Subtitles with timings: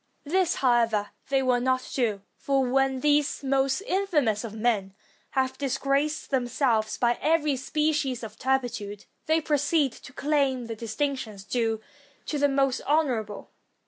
[0.23, 4.95] This, however, they will not do; for when these most infamous of men
[5.37, 11.43] have dis graced themselves by every species of turpitude, they proceed to claim the distinctions
[11.43, 11.81] due
[12.25, 13.51] to the most honor able.